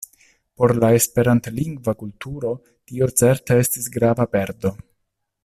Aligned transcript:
Por 0.59 0.71
la 0.83 0.87
Esperantlingva 0.99 1.95
kulturo 1.99 2.55
tio 2.91 3.11
certe 3.23 3.59
estis 3.67 3.93
grava 3.99 4.29
perdo. 4.39 4.75